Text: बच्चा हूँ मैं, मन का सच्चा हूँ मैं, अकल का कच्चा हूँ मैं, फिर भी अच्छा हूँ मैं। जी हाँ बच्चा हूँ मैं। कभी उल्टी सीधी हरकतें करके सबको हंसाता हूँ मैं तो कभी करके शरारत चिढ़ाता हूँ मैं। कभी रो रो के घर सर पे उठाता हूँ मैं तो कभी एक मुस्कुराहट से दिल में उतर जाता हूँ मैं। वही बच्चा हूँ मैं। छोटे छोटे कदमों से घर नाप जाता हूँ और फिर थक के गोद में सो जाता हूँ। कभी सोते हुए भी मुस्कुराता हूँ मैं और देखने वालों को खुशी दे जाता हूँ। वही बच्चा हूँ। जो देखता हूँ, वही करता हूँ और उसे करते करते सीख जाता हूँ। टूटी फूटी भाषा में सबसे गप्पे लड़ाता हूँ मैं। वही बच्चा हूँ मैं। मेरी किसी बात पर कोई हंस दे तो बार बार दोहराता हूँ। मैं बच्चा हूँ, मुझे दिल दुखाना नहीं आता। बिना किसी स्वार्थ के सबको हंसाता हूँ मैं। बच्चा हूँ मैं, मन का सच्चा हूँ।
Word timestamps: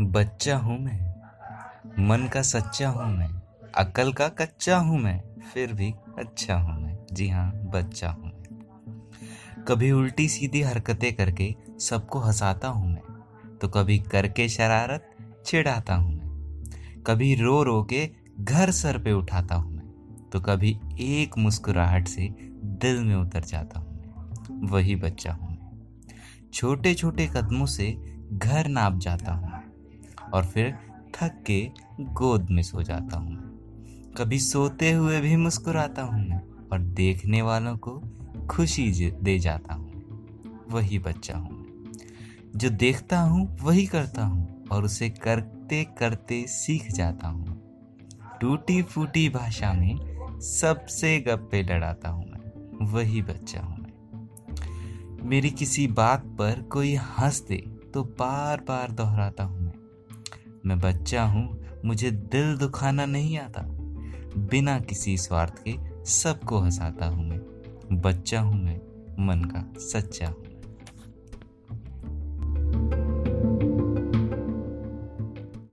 बच्चा 0.00 0.56
हूँ 0.56 0.78
मैं, 0.78 1.14
मन 2.08 2.28
का 2.28 2.42
सच्चा 2.42 2.88
हूँ 2.88 3.06
मैं, 3.16 3.28
अकल 3.74 4.12
का 4.12 4.28
कच्चा 4.28 4.76
हूँ 4.76 4.98
मैं, 4.98 5.20
फिर 5.54 5.72
भी 5.72 5.94
अच्छा 6.18 6.54
हूँ 6.54 6.82
मैं। 6.82 6.96
जी 7.12 7.28
हाँ 7.28 7.52
बच्चा 7.54 8.08
हूँ 8.08 8.24
मैं। 8.24 9.64
कभी 9.68 9.90
उल्टी 9.92 10.28
सीधी 10.28 10.62
हरकतें 10.62 11.12
करके 11.14 11.54
सबको 11.80 12.18
हंसाता 12.18 12.68
हूँ 12.68 12.88
मैं 12.88 13.58
तो 13.58 13.68
कभी 13.68 13.98
करके 13.98 14.48
शरारत 14.48 15.10
चिढ़ाता 15.46 15.94
हूँ 15.94 16.14
मैं। 16.14 17.02
कभी 17.06 17.34
रो 17.34 17.62
रो 17.62 17.82
के 17.82 18.10
घर 18.40 18.70
सर 18.70 18.98
पे 18.98 19.12
उठाता 19.12 19.54
हूँ 19.54 19.72
मैं 19.72 20.28
तो 20.32 20.40
कभी 20.40 20.78
एक 21.00 21.38
मुस्कुराहट 21.38 22.08
से 22.08 22.28
दिल 22.64 23.04
में 23.04 23.16
उतर 23.16 23.44
जाता 23.44 23.80
हूँ 23.80 23.96
मैं। 23.96 24.68
वही 24.68 24.96
बच्चा 24.96 25.32
हूँ 25.32 25.48
मैं। 25.48 25.58
छोटे 26.52 26.94
छोटे 26.94 27.26
कदमों 27.26 27.66
से 27.66 27.96
घर 28.32 28.68
नाप 28.68 28.98
जाता 28.98 29.32
हूँ 29.32 29.53
और 30.34 30.44
फिर 30.44 30.74
थक 31.14 31.44
के 31.46 31.70
गोद 32.00 32.50
में 32.50 32.62
सो 32.62 32.82
जाता 32.82 33.16
हूँ। 33.16 33.36
कभी 34.16 34.38
सोते 34.38 34.92
हुए 34.92 35.20
भी 35.20 35.36
मुस्कुराता 35.36 36.02
हूँ 36.02 36.28
मैं 36.28 36.40
और 36.72 36.78
देखने 36.78 37.42
वालों 37.42 37.76
को 37.76 38.02
खुशी 38.50 39.10
दे 39.10 39.38
जाता 39.38 39.74
हूँ। 39.74 39.90
वही 40.70 40.98
बच्चा 40.98 41.38
हूँ। 41.38 41.64
जो 42.56 42.70
देखता 42.70 43.20
हूँ, 43.20 43.58
वही 43.62 43.86
करता 43.86 44.24
हूँ 44.24 44.64
और 44.70 44.84
उसे 44.84 45.10
करते 45.10 45.84
करते 45.84 46.44
सीख 46.48 46.90
जाता 46.90 47.28
हूँ। 47.28 47.60
टूटी 48.40 48.82
फूटी 48.82 49.28
भाषा 49.28 49.72
में 49.72 50.14
सबसे 50.40 51.20
गप्पे 51.20 51.62
लड़ाता 51.62 52.08
हूँ 52.08 52.24
मैं। 52.26 52.86
वही 52.86 53.22
बच्चा 53.22 53.60
हूँ 53.60 53.76
मैं। 53.78 53.92
मेरी 55.28 55.50
किसी 55.50 55.86
बात 55.86 56.24
पर 56.24 56.62
कोई 56.62 56.94
हंस 56.94 57.44
दे 57.48 57.56
तो 57.94 58.04
बार 58.04 58.60
बार 58.68 58.90
दोहराता 58.90 59.44
हूँ। 59.44 59.63
मैं 60.66 60.80
बच्चा 60.80 61.24
हूँ, 61.24 61.66
मुझे 61.84 62.10
दिल 62.10 62.56
दुखाना 62.56 63.06
नहीं 63.06 63.38
आता। 63.38 63.62
बिना 64.36 64.80
किसी 64.80 65.16
स्वार्थ 65.16 65.62
के 65.68 65.76
सबको 66.04 66.58
हंसाता 66.58 67.06
हूँ 67.06 67.28
मैं। 67.28 68.00
बच्चा 68.00 68.40
हूँ 68.40 68.62
मैं, 68.62 68.76
मन 69.26 69.44
का 69.44 69.80
सच्चा 69.80 70.26
हूँ। 70.26 70.53